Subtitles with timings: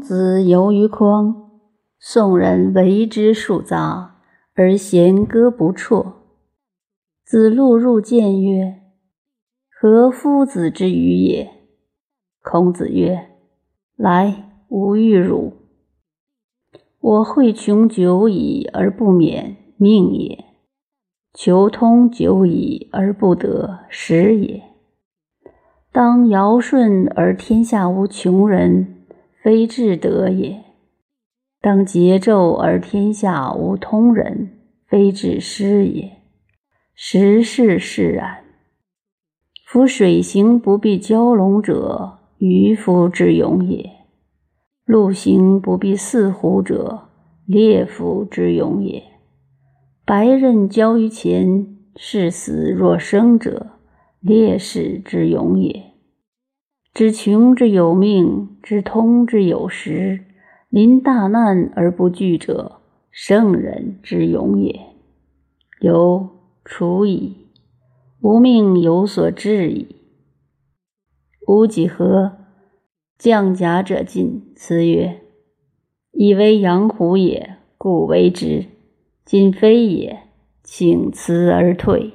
[0.00, 1.50] 子游于匡，
[1.98, 4.16] 宋人为之数杂，
[4.54, 6.14] 而弦歌不辍。
[7.24, 8.80] 子路入见曰
[9.70, 11.50] ：“何夫子之语也？”
[12.42, 13.28] 孔子曰
[13.96, 15.52] ：“来，吾欲汝。
[17.00, 20.44] 我会穷久矣而不免，命也；
[21.34, 24.62] 求通久矣而不得，时也。
[25.92, 28.96] 当尧舜而天下无穷人。”
[29.42, 30.62] 非至德也，
[31.62, 36.18] 当桀纣而天下无通人，非至失也。
[36.94, 38.44] 时势释然。
[39.66, 43.84] 夫水行不必蛟龙者，渔夫之勇也；
[44.84, 47.08] 陆行不必四虎者，
[47.46, 49.02] 猎夫之勇也。
[50.04, 53.78] 白刃交于前，视死若生者，
[54.20, 55.89] 烈士之勇也。
[57.00, 60.20] 知穷之有命，知通之有时，
[60.68, 64.78] 临大难而不惧者，圣人之勇也。
[65.80, 66.28] 由
[66.62, 67.46] 处矣，
[68.20, 69.96] 吾命有所至矣。
[71.46, 72.32] 吾几何？
[73.16, 75.22] 将甲者进，辞曰
[76.12, 78.66] ：“以为养虎也，故为之。
[79.24, 80.24] 今非也，
[80.62, 82.12] 请辞而退。”